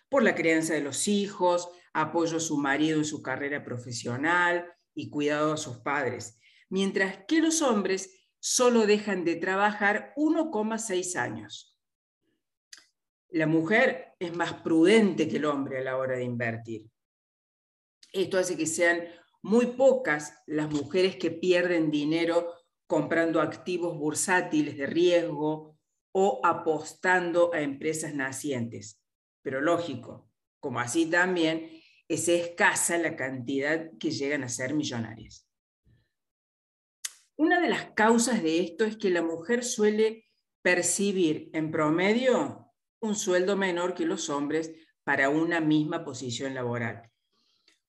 por 0.08 0.22
la 0.22 0.34
crianza 0.34 0.74
de 0.74 0.82
los 0.82 1.08
hijos, 1.08 1.68
apoyo 1.92 2.36
a 2.36 2.40
su 2.40 2.58
marido 2.58 2.98
en 2.98 3.04
su 3.04 3.22
carrera 3.22 3.64
profesional 3.64 4.66
y 4.94 5.10
cuidado 5.10 5.52
a 5.52 5.56
sus 5.56 5.78
padres, 5.78 6.38
mientras 6.68 7.24
que 7.26 7.40
los 7.40 7.62
hombres 7.62 8.28
solo 8.38 8.86
dejan 8.86 9.24
de 9.24 9.36
trabajar 9.36 10.12
1,6 10.16 11.16
años. 11.16 11.76
La 13.28 13.46
mujer 13.46 14.14
es 14.18 14.34
más 14.34 14.54
prudente 14.62 15.28
que 15.28 15.36
el 15.36 15.46
hombre 15.46 15.78
a 15.78 15.82
la 15.82 15.96
hora 15.96 16.16
de 16.16 16.24
invertir. 16.24 16.88
Esto 18.12 18.38
hace 18.38 18.56
que 18.56 18.66
sean 18.66 19.02
muy 19.42 19.66
pocas 19.66 20.42
las 20.46 20.70
mujeres 20.70 21.16
que 21.16 21.30
pierden 21.30 21.90
dinero 21.90 22.52
comprando 22.86 23.40
activos 23.40 23.98
bursátiles 23.98 24.76
de 24.76 24.86
riesgo 24.86 25.76
o 26.12 26.40
apostando 26.44 27.52
a 27.52 27.60
empresas 27.60 28.14
nacientes. 28.14 29.02
Pero 29.46 29.60
lógico, 29.60 30.28
como 30.58 30.80
así 30.80 31.06
también 31.06 31.70
es 32.08 32.26
escasa 32.26 32.98
la 32.98 33.14
cantidad 33.14 33.92
que 33.96 34.10
llegan 34.10 34.42
a 34.42 34.48
ser 34.48 34.74
millonarias. 34.74 35.48
Una 37.36 37.60
de 37.60 37.68
las 37.68 37.92
causas 37.92 38.42
de 38.42 38.58
esto 38.58 38.84
es 38.84 38.96
que 38.96 39.08
la 39.08 39.22
mujer 39.22 39.62
suele 39.62 40.24
percibir 40.62 41.48
en 41.52 41.70
promedio 41.70 42.72
un 42.98 43.14
sueldo 43.14 43.54
menor 43.56 43.94
que 43.94 44.04
los 44.04 44.30
hombres 44.30 44.72
para 45.04 45.28
una 45.28 45.60
misma 45.60 46.04
posición 46.04 46.52
laboral, 46.52 47.08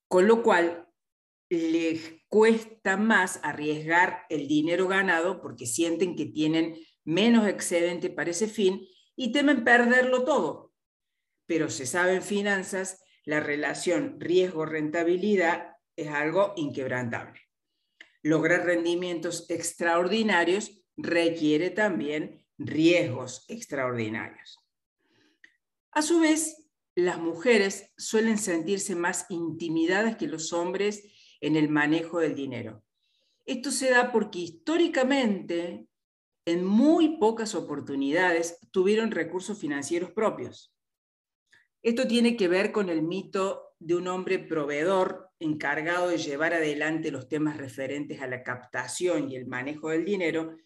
con 0.08 0.28
lo 0.28 0.44
cual 0.44 0.88
les 1.50 2.22
cuesta 2.28 2.98
más 2.98 3.40
arriesgar 3.42 4.28
el 4.30 4.48
dinero 4.48 4.88
ganado 4.88 5.42
porque 5.42 5.66
sienten 5.66 6.16
que 6.16 6.28
tienen 6.28 6.78
menos 7.04 7.48
excedente 7.48 8.12
para 8.12 8.30
ese 8.30 8.48
fin 8.48 8.88
y 9.16 9.32
temen 9.32 9.64
perderlo 9.64 10.24
todo. 10.24 10.67
Pero 11.48 11.70
se 11.70 11.88
sabe 11.88 12.14
en 12.16 12.22
finanzas, 12.22 13.04
la 13.26 13.40
relación 13.40 14.20
riesgo-rentabilidad 14.20 15.78
es 15.96 16.10
algo 16.10 16.54
inquebrantable 16.56 17.48
lograr 18.28 18.66
rendimientos 18.66 19.50
extraordinarios 19.50 20.84
requiere 20.98 21.70
también 21.70 22.46
riesgos 22.58 23.46
extraordinarios. 23.48 24.58
A 25.92 26.02
su 26.02 26.20
vez, 26.20 26.70
las 26.96 27.20
mujeres 27.20 27.94
suelen 27.98 28.38
sentirse 28.38 28.96
más 28.96 29.26
intimidadas 29.30 30.18
que 30.18 30.28
los 30.28 30.52
hombres 30.52 31.04
en 31.42 31.56
el 31.56 31.70
manejo 31.70 32.20
del 32.20 32.36
dinero. 32.36 32.84
Esto 33.46 33.72
se 33.72 33.92
da 33.92 34.12
porque 34.12 34.40
históricamente, 34.40 35.88
en 36.46 36.66
muy 36.66 37.18
pocas 37.20 37.56
oportunidades, 37.56 38.60
tuvieron 38.72 39.12
recursos 39.12 39.58
financieros 39.58 40.12
propios. 40.12 40.76
Esto 41.88 42.06
tiene 42.06 42.36
que 42.36 42.50
ver 42.50 42.74
con 42.74 42.90
el 42.90 43.02
mito 43.02 43.74
de 43.80 43.96
un 43.96 44.10
hombre 44.10 44.40
proveedor 44.40 45.30
encargado 45.40 46.10
de 46.10 46.18
llevar 46.18 46.54
adelante 46.54 47.12
los 47.12 47.30
temas 47.30 47.56
referentes 47.56 48.22
a 48.22 48.28
la 48.28 48.44
captación 48.44 49.32
y 49.32 49.38
el 49.38 49.48
manejo 49.48 49.88
del 49.88 50.04
dinero, 50.04 50.58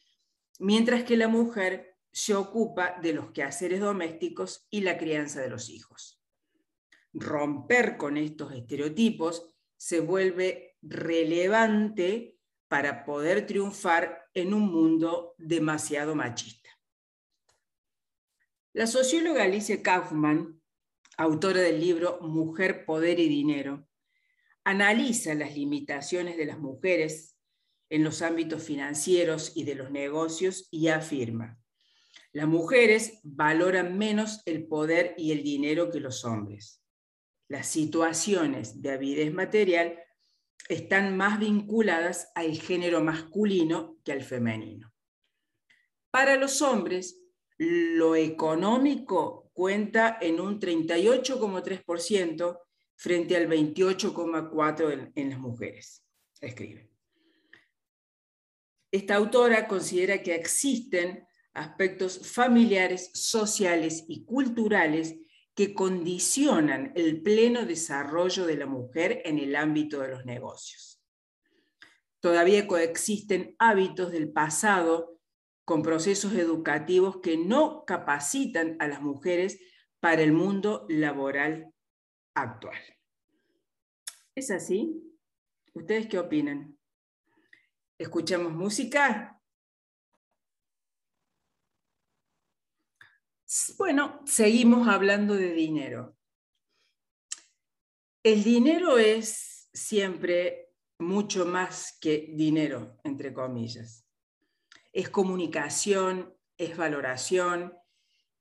mientras 0.58 1.04
que 1.04 1.18
la 1.18 1.28
mujer 1.28 1.96
se 2.12 2.34
ocupa 2.34 2.96
de 3.04 3.14
los 3.14 3.30
quehaceres 3.34 3.82
domésticos 3.82 4.66
y 4.72 4.82
la 4.82 4.98
crianza 4.98 5.42
de 5.42 5.50
los 5.50 5.70
hijos. 5.70 6.20
Romper 7.14 7.98
con 7.98 8.18
estos 8.18 8.52
estereotipos 8.54 9.46
se 9.78 10.00
vuelve 10.00 10.76
relevante 10.82 12.40
para 12.68 13.06
poder 13.06 13.46
triunfar 13.46 14.28
en 14.34 14.56
un 14.56 14.72
mundo 14.72 15.36
demasiado 15.38 16.16
machista. 16.16 16.72
La 18.74 18.88
socióloga 18.88 19.44
Alicia 19.44 19.84
Kaufman, 19.84 20.61
autora 21.18 21.62
del 21.62 21.80
libro 21.80 22.20
Mujer, 22.22 22.86
Poder 22.86 23.20
y 23.20 23.28
Dinero, 23.28 23.88
analiza 24.64 25.34
las 25.34 25.56
limitaciones 25.56 26.38
de 26.38 26.46
las 26.46 26.60
mujeres 26.60 27.38
en 27.90 28.04
los 28.04 28.22
ámbitos 28.22 28.64
financieros 28.64 29.52
y 29.56 29.64
de 29.64 29.76
los 29.76 29.92
negocios 29.92 30.68
y 30.72 30.88
afirma, 30.88 31.62
las 32.34 32.48
mujeres 32.48 33.20
valoran 33.24 33.98
menos 33.98 34.42
el 34.46 34.66
poder 34.66 35.14
y 35.18 35.34
el 35.34 35.44
dinero 35.44 35.92
que 35.92 36.00
los 36.00 36.24
hombres. 36.24 36.82
Las 37.50 37.68
situaciones 37.68 38.82
de 38.82 38.92
avidez 38.92 39.34
material 39.34 40.00
están 40.70 41.18
más 41.18 41.40
vinculadas 41.40 42.32
al 42.36 42.58
género 42.58 43.02
masculino 43.02 43.98
que 44.06 44.14
al 44.14 44.24
femenino. 44.24 44.94
Para 46.10 46.38
los 46.38 46.62
hombres, 46.62 47.22
lo 47.58 48.16
económico 48.16 49.51
cuenta 49.62 50.18
en 50.20 50.42
un 50.42 50.60
38,3% 50.60 52.60
frente 52.96 53.38
al 53.38 53.48
28,4% 53.48 55.12
en 55.14 55.30
las 55.30 55.38
mujeres, 55.38 56.04
escribe. 56.40 56.90
Esta 58.92 59.14
autora 59.14 59.68
considera 59.68 60.24
que 60.24 60.34
existen 60.34 61.28
aspectos 61.54 62.28
familiares, 62.28 63.12
sociales 63.14 64.04
y 64.08 64.26
culturales 64.26 65.16
que 65.54 65.76
condicionan 65.76 66.92
el 66.96 67.22
pleno 67.22 67.64
desarrollo 67.64 68.48
de 68.48 68.58
la 68.58 68.66
mujer 68.66 69.22
en 69.26 69.38
el 69.38 69.56
ámbito 69.56 70.00
de 70.00 70.08
los 70.08 70.26
negocios. 70.26 71.00
Todavía 72.20 72.66
coexisten 72.66 73.56
hábitos 73.60 74.12
del 74.12 74.32
pasado 74.32 75.21
con 75.66 75.84
procesos 75.84 76.34
educativos 76.34 77.22
que 77.22 77.38
no 77.38 77.86
capacitan 77.86 78.76
a 78.80 78.88
las 78.88 79.02
mujeres 79.02 79.60
para 80.00 80.22
el 80.22 80.34
mundo 80.34 80.86
laboral 80.90 81.74
actual. 82.34 82.80
¿Es 84.36 84.52
así? 84.52 85.02
¿Ustedes 85.74 86.08
qué 86.08 86.20
opinan? 86.20 86.78
¿Escuchamos 87.98 88.54
música? 88.54 89.40
Bueno, 93.78 94.22
seguimos 94.26 94.88
hablando 94.88 95.36
de 95.36 95.52
dinero. 95.52 96.18
El 98.24 98.44
dinero 98.44 98.98
es 98.98 99.70
siempre 99.74 100.70
mucho 101.00 101.46
más 101.46 101.98
que 102.00 102.32
dinero, 102.34 103.00
entre 103.04 103.34
comillas. 103.34 104.01
Es 104.94 105.10
comunicación, 105.10 106.36
es 106.58 106.78
valoración, 106.78 107.74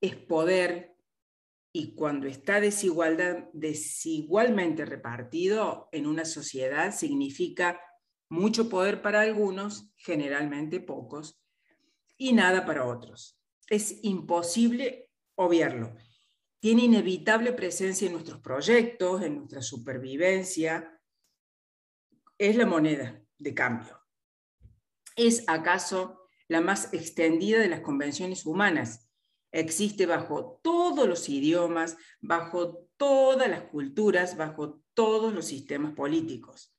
es 0.01 0.17
poder, 0.17 0.97
y 1.73 1.95
cuando 1.95 2.27
está 2.27 2.61
desigualdad, 2.61 3.49
desigualmente 3.53 4.85
repartido 4.85 5.89
en 5.93 6.07
una 6.07 6.25
sociedad, 6.25 6.95
significa 6.95 7.81
mucho 8.29 8.69
poder 8.69 9.03
para 9.03 9.21
algunos, 9.21 9.93
generalmente 9.97 10.81
pocos, 10.81 11.41
y 12.17 12.33
nada 12.33 12.67
para 12.67 12.87
otros 12.87 13.41
es 13.71 14.01
imposible 14.03 15.11
obviarlo. 15.37 15.95
Tiene 16.59 16.83
inevitable 16.83 17.55
presencia 17.55 18.07
en 18.07 18.13
nuestros 18.13 18.41
proyectos, 18.41 19.23
en 19.23 19.37
nuestra 19.37 19.63
supervivencia. 19.63 21.01
Es 22.37 22.57
la 22.57 22.67
moneda 22.67 23.23
de 23.39 23.55
cambio. 23.55 23.99
¿Es 25.17 25.45
acaso 25.47 26.20
la 26.51 26.61
más 26.61 26.93
extendida 26.93 27.61
de 27.61 27.69
las 27.69 27.81
convenciones 27.81 28.45
humanas? 28.45 29.09
Existe 29.53 30.05
bajo 30.05 30.59
todos 30.65 31.09
los 31.09 31.29
idiomas, 31.29 31.97
bajo 32.21 32.89
todas 32.97 33.49
las 33.49 33.63
culturas, 33.63 34.37
bajo 34.37 34.83
todos 34.93 35.33
los 35.33 35.47
sistemas 35.47 35.95
políticos. 35.95 36.75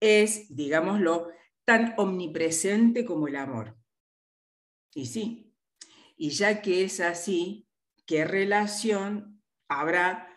Es, 0.00 0.56
digámoslo, 0.56 1.28
tan 1.66 1.92
omnipresente 1.98 3.04
como 3.04 3.28
el 3.28 3.36
amor. 3.36 3.76
Y 4.94 5.04
sí, 5.04 5.54
y 6.16 6.30
ya 6.30 6.62
que 6.62 6.84
es 6.84 7.00
así, 7.00 7.68
¿qué 8.06 8.24
relación 8.24 9.42
habrá 9.68 10.34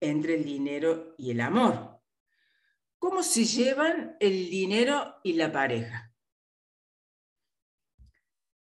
entre 0.00 0.36
el 0.36 0.44
dinero 0.44 1.14
y 1.18 1.32
el 1.32 1.42
amor? 1.42 2.00
¿Cómo 2.98 3.22
se 3.22 3.44
llevan 3.44 4.16
el 4.20 4.48
dinero 4.48 5.16
y 5.22 5.34
la 5.34 5.52
pareja? 5.52 6.13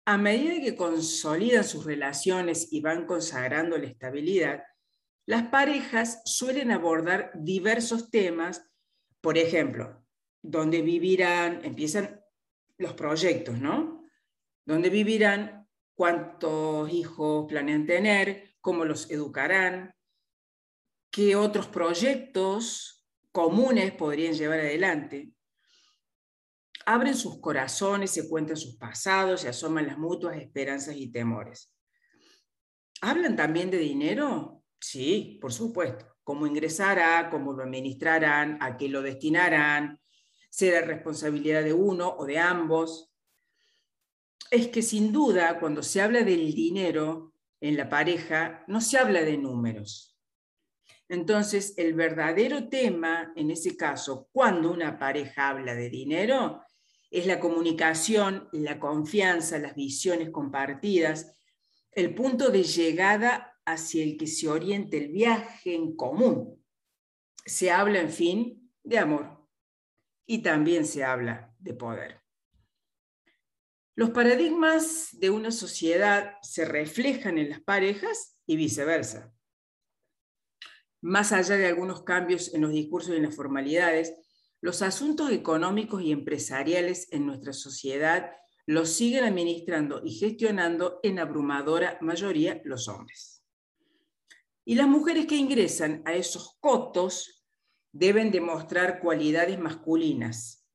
A 0.05 0.17
medida 0.17 0.61
que 0.61 0.75
consolidan 0.75 1.63
sus 1.63 1.85
relaciones 1.85 2.71
y 2.71 2.81
van 2.81 3.05
consagrando 3.05 3.77
la 3.77 3.87
estabilidad, 3.87 4.63
las 5.25 5.47
parejas 5.47 6.21
suelen 6.25 6.71
abordar 6.71 7.31
diversos 7.35 8.09
temas, 8.11 8.69
por 9.21 9.37
ejemplo, 9.37 10.05
dónde 10.41 10.81
vivirán, 10.81 11.63
empiezan 11.63 12.21
los 12.77 12.93
proyectos, 12.93 13.57
¿no? 13.59 14.03
¿Dónde 14.65 14.89
vivirán? 14.89 15.63
cuántos 15.95 16.91
hijos 16.91 17.45
planean 17.47 17.85
tener, 17.85 18.55
cómo 18.59 18.85
los 18.85 19.09
educarán, 19.11 19.95
qué 21.11 21.35
otros 21.35 21.67
proyectos 21.67 23.05
comunes 23.31 23.91
podrían 23.93 24.33
llevar 24.33 24.59
adelante. 24.59 25.31
Abren 26.85 27.15
sus 27.15 27.39
corazones, 27.39 28.11
se 28.11 28.27
cuentan 28.27 28.57
sus 28.57 28.75
pasados, 28.75 29.41
se 29.41 29.49
asoman 29.49 29.87
las 29.87 29.97
mutuas 29.97 30.37
esperanzas 30.37 30.95
y 30.95 31.11
temores. 31.11 31.73
¿Hablan 33.01 33.35
también 33.35 33.69
de 33.69 33.77
dinero? 33.77 34.63
Sí, 34.79 35.37
por 35.41 35.51
supuesto. 35.53 36.05
¿Cómo 36.23 36.47
ingresará? 36.47 37.29
¿Cómo 37.29 37.53
lo 37.53 37.63
administrarán? 37.63 38.57
¿A 38.61 38.77
qué 38.77 38.87
lo 38.87 39.01
destinarán? 39.01 39.99
¿Será 40.49 40.81
responsabilidad 40.81 41.63
de 41.63 41.73
uno 41.73 42.15
o 42.17 42.25
de 42.25 42.39
ambos? 42.39 43.13
es 44.53 44.67
que 44.67 44.83
sin 44.83 45.11
duda 45.11 45.59
cuando 45.59 45.81
se 45.81 45.99
habla 45.99 46.21
del 46.21 46.53
dinero 46.53 47.33
en 47.59 47.75
la 47.75 47.89
pareja, 47.89 48.63
no 48.67 48.81
se 48.81 48.99
habla 48.99 49.23
de 49.23 49.35
números. 49.35 50.15
Entonces, 51.09 51.73
el 51.77 51.95
verdadero 51.95 52.69
tema, 52.69 53.33
en 53.35 53.49
ese 53.49 53.75
caso, 53.75 54.29
cuando 54.31 54.71
una 54.71 54.99
pareja 54.99 55.49
habla 55.49 55.73
de 55.73 55.89
dinero, 55.89 56.61
es 57.13 57.27
la 57.27 57.39
comunicación, 57.39 58.49
la 58.51 58.79
confianza, 58.79 59.59
las 59.59 59.75
visiones 59.75 60.31
compartidas, 60.31 61.37
el 61.91 62.15
punto 62.15 62.49
de 62.49 62.63
llegada 62.63 63.55
hacia 63.65 64.03
el 64.03 64.17
que 64.17 64.25
se 64.25 64.49
oriente 64.49 64.97
el 64.97 65.09
viaje 65.11 65.75
en 65.75 65.95
común. 65.95 66.65
Se 67.45 67.69
habla, 67.69 67.99
en 67.99 68.09
fin, 68.09 68.71
de 68.83 68.97
amor 68.97 69.47
y 70.25 70.39
también 70.39 70.87
se 70.87 71.03
habla 71.03 71.53
de 71.59 71.75
poder. 71.75 72.19
Los 73.95 74.09
paradigmas 74.09 75.09
de 75.11 75.29
una 75.29 75.51
sociedad 75.51 76.37
se 76.41 76.65
reflejan 76.65 77.37
en 77.37 77.51
las 77.51 77.61
parejas 77.61 78.39
y 78.47 78.55
viceversa. 78.55 79.31
Más 80.99 81.31
allá 81.31 81.57
de 81.57 81.67
algunos 81.67 82.01
cambios 82.01 82.55
en 82.55 82.61
los 82.61 82.71
discursos 82.71 83.13
y 83.13 83.17
en 83.17 83.23
las 83.23 83.35
formalidades, 83.35 84.15
los 84.63 84.81
asuntos 84.81 85.29
económicos 85.29 86.01
y 86.03 86.13
empresariales 86.13 87.09
en 87.11 87.25
nuestra 87.25 87.51
sociedad 87.51 88.31
los 88.65 88.93
siguen 88.93 89.25
administrando 89.25 90.01
y 90.05 90.11
gestionando 90.11 91.01
en 91.03 91.19
abrumadora 91.19 91.97
mayoría 91.99 92.61
los 92.63 92.87
hombres. 92.87 93.43
Y 94.63 94.75
las 94.75 94.87
mujeres 94.87 95.25
que 95.25 95.35
ingresan 95.35 96.01
a 96.05 96.13
esos 96.13 96.55
cotos 96.61 97.45
deben 97.91 98.31
demostrar 98.31 99.01
cualidades 99.01 99.59
masculinas, 99.59 100.65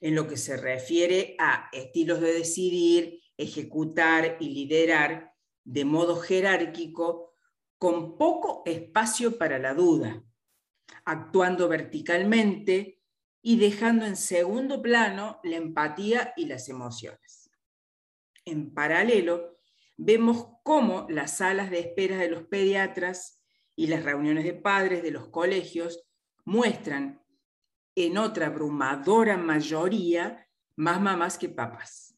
en 0.00 0.16
lo 0.16 0.26
que 0.26 0.36
se 0.36 0.56
refiere 0.56 1.36
a 1.38 1.68
estilos 1.72 2.20
de 2.20 2.32
decidir, 2.32 3.20
ejecutar 3.36 4.36
y 4.40 4.48
liderar 4.48 5.32
de 5.62 5.84
modo 5.84 6.16
jerárquico 6.16 7.34
con 7.78 8.18
poco 8.18 8.64
espacio 8.66 9.38
para 9.38 9.60
la 9.60 9.74
duda, 9.74 10.24
actuando 11.04 11.68
verticalmente 11.68 12.96
y 13.42 13.58
dejando 13.58 14.04
en 14.04 14.16
segundo 14.16 14.82
plano 14.82 15.40
la 15.44 15.56
empatía 15.56 16.32
y 16.36 16.46
las 16.46 16.68
emociones. 16.68 17.50
En 18.44 18.72
paralelo, 18.72 19.58
vemos 19.96 20.48
cómo 20.62 21.06
las 21.08 21.38
salas 21.38 21.70
de 21.70 21.80
espera 21.80 22.16
de 22.16 22.30
los 22.30 22.44
pediatras 22.44 23.42
y 23.76 23.86
las 23.88 24.02
reuniones 24.04 24.44
de 24.44 24.54
padres 24.54 25.02
de 25.02 25.10
los 25.10 25.28
colegios 25.28 26.04
muestran 26.44 27.22
en 27.94 28.16
otra 28.16 28.46
abrumadora 28.46 29.36
mayoría 29.36 30.48
más 30.76 31.00
mamás 31.00 31.36
que 31.36 31.48
papas. 31.48 32.16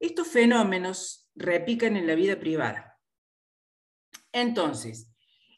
Estos 0.00 0.28
fenómenos 0.28 1.30
repican 1.34 1.96
en 1.96 2.06
la 2.06 2.14
vida 2.14 2.38
privada. 2.38 2.98
Entonces, 4.32 5.10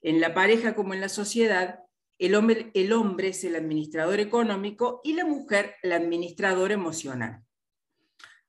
en 0.02 0.20
la 0.20 0.34
pareja 0.34 0.74
como 0.74 0.94
en 0.94 1.00
la 1.00 1.08
sociedad, 1.08 1.80
el 2.18 2.34
hombre, 2.34 3.28
es 3.28 3.44
el 3.44 3.54
administrador 3.54 4.18
económico 4.18 5.00
y 5.04 5.14
la 5.14 5.24
mujer 5.24 5.76
la 5.82 5.96
administradora 5.96 6.74
emocional. 6.74 7.44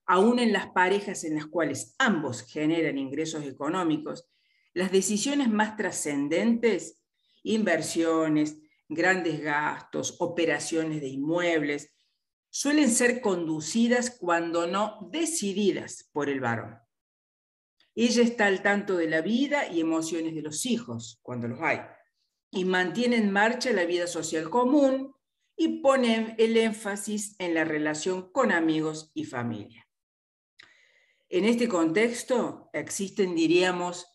Aún 0.05 0.39
en 0.39 0.51
las 0.51 0.67
parejas 0.71 1.23
en 1.23 1.35
las 1.35 1.45
cuales 1.45 1.93
ambos 1.99 2.41
generan 2.41 2.97
ingresos 2.97 3.45
económicos, 3.45 4.27
las 4.73 4.91
decisiones 4.91 5.49
más 5.49 5.77
trascendentes, 5.77 7.03
inversiones, 7.43 8.59
grandes 8.87 9.39
gastos, 9.41 10.15
operaciones 10.19 10.99
de 11.01 11.09
inmuebles, 11.09 11.93
suelen 12.49 12.89
ser 12.89 13.21
conducidas 13.21 14.17
cuando 14.19 14.65
no 14.65 15.07
decididas 15.11 16.09
por 16.11 16.29
el 16.29 16.39
varón. 16.39 16.79
Ella 17.93 18.23
está 18.23 18.47
al 18.47 18.63
tanto 18.63 18.97
de 18.97 19.09
la 19.09 19.21
vida 19.21 19.67
y 19.67 19.79
emociones 19.79 20.33
de 20.33 20.41
los 20.41 20.65
hijos, 20.65 21.19
cuando 21.21 21.47
los 21.47 21.61
hay, 21.61 21.81
y 22.51 22.65
mantiene 22.65 23.17
en 23.17 23.31
marcha 23.31 23.71
la 23.71 23.85
vida 23.85 24.07
social 24.07 24.49
común 24.49 25.13
y 25.55 25.81
pone 25.81 26.35
el 26.37 26.57
énfasis 26.57 27.35
en 27.39 27.53
la 27.53 27.63
relación 27.63 28.31
con 28.31 28.51
amigos 28.51 29.11
y 29.13 29.25
familia. 29.25 29.87
En 31.27 31.45
este 31.45 31.67
contexto 31.67 32.69
existen, 32.73 33.35
diríamos, 33.35 34.07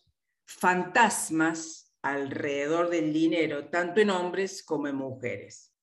fantasmas 0.45 1.95
alrededor 2.01 2.89
del 2.89 3.13
dinero, 3.13 3.69
tanto 3.69 4.01
en 4.01 4.09
hombres 4.09 4.63
como 4.63 4.87
en 4.87 4.95
mujeres. 4.95 5.73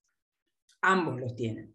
Ambos 0.82 1.20
los 1.20 1.34
tienen. 1.34 1.74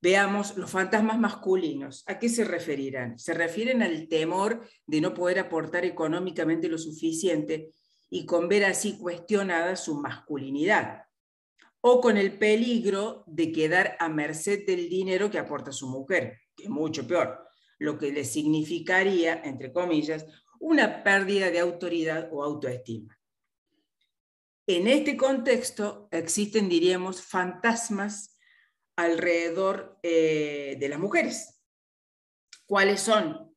Veamos 0.00 0.58
los 0.58 0.70
fantasmas 0.70 1.18
masculinos. 1.18 2.04
¿A 2.06 2.18
qué 2.18 2.28
se 2.28 2.44
referirán? 2.44 3.18
Se 3.18 3.32
refieren 3.32 3.82
al 3.82 4.08
temor 4.08 4.68
de 4.86 5.00
no 5.00 5.14
poder 5.14 5.38
aportar 5.38 5.86
económicamente 5.86 6.68
lo 6.68 6.76
suficiente 6.76 7.72
y 8.10 8.26
con 8.26 8.48
ver 8.48 8.64
así 8.64 8.98
cuestionada 8.98 9.76
su 9.76 9.94
masculinidad, 10.00 11.04
o 11.80 12.00
con 12.00 12.16
el 12.16 12.38
peligro 12.38 13.24
de 13.26 13.52
quedar 13.52 13.96
a 14.00 14.08
merced 14.08 14.64
del 14.66 14.88
dinero 14.88 15.30
que 15.30 15.38
aporta 15.38 15.72
su 15.72 15.88
mujer, 15.88 16.40
que 16.56 16.64
es 16.64 16.70
mucho 16.70 17.06
peor, 17.06 17.46
lo 17.78 17.98
que 17.98 18.12
le 18.12 18.24
significaría, 18.24 19.42
entre 19.44 19.72
comillas, 19.72 20.26
una 20.60 21.02
pérdida 21.02 21.50
de 21.50 21.60
autoridad 21.60 22.30
o 22.32 22.42
autoestima. 22.42 23.18
En 24.66 24.88
este 24.88 25.16
contexto 25.16 26.08
existen, 26.10 26.70
diríamos, 26.70 27.20
fantasmas 27.22 28.38
alrededor 28.96 29.98
eh, 30.02 30.76
de 30.80 30.88
las 30.88 30.98
mujeres. 30.98 31.60
¿Cuáles 32.64 33.00
son? 33.00 33.53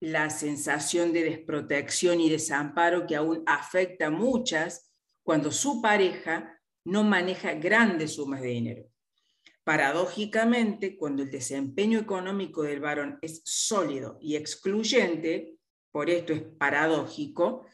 La 0.00 0.30
sensación 0.30 1.12
de 1.12 1.24
desprotección 1.24 2.20
y 2.20 2.30
desamparo 2.30 3.06
que 3.06 3.16
aún 3.16 3.42
afecta 3.46 4.06
a 4.06 4.10
muchas 4.10 4.90
cuando 5.22 5.52
su 5.52 5.82
pareja 5.82 6.58
no 6.84 7.04
maneja 7.04 7.54
grandes 7.54 8.14
sumas 8.14 8.40
de 8.40 8.48
dinero. 8.48 8.90
Paradójicamente, 9.62 10.96
cuando 10.96 11.22
el 11.22 11.30
desempeño 11.30 11.98
económico 11.98 12.62
del 12.62 12.80
varón 12.80 13.18
es 13.20 13.42
sólido 13.44 14.18
y 14.20 14.36
excluyente, 14.36 15.58
por 15.92 16.08
esto 16.08 16.32
es 16.32 16.42
paradójico, 16.42 17.66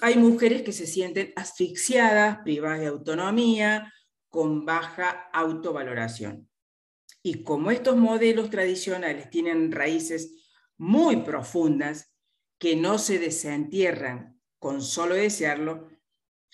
hay 0.00 0.16
mujeres 0.16 0.62
que 0.62 0.72
se 0.72 0.86
sienten 0.86 1.32
asfixiadas, 1.36 2.38
privadas 2.44 2.80
de 2.80 2.86
autonomía, 2.86 3.92
con 4.28 4.64
baja 4.66 5.30
autovaloración. 5.32 6.48
Y 7.22 7.42
como 7.42 7.70
estos 7.70 7.96
modelos 7.96 8.50
tradicionales 8.50 9.30
tienen 9.30 9.72
raíces 9.72 10.43
muy 10.84 11.22
profundas 11.22 12.14
que 12.58 12.76
no 12.76 12.98
se 12.98 13.18
desentierran 13.18 14.38
con 14.58 14.82
solo 14.82 15.14
desearlo, 15.14 15.88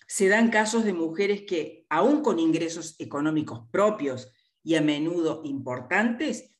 se 0.06 0.28
dan 0.28 0.50
casos 0.50 0.84
de 0.84 0.92
mujeres 0.92 1.42
que, 1.42 1.84
aún 1.88 2.22
con 2.22 2.38
ingresos 2.38 2.94
económicos 3.00 3.68
propios 3.72 4.32
y 4.62 4.76
a 4.76 4.82
menudo 4.82 5.42
importantes, 5.44 6.54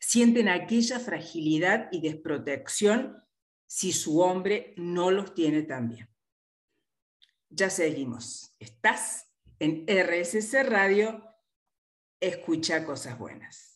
sienten 0.00 0.48
aquella 0.48 0.98
fragilidad 0.98 1.88
y 1.92 2.00
desprotección 2.00 3.22
si 3.66 3.92
su 3.92 4.20
hombre 4.20 4.74
no 4.76 5.12
los 5.12 5.34
tiene 5.34 5.62
también. 5.62 6.08
Ya 7.48 7.70
seguimos. 7.70 8.56
Estás 8.58 9.32
en 9.60 9.86
RSC 9.86 10.64
Radio. 10.64 11.22
Escucha 12.20 12.84
cosas 12.84 13.16
buenas. 13.18 13.73